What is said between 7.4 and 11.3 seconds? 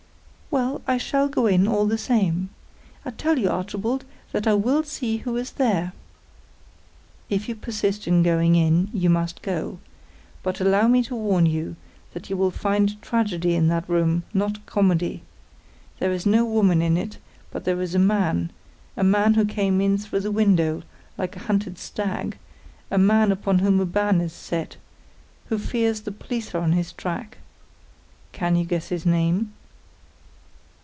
you persist in going in, you must go. But allow me to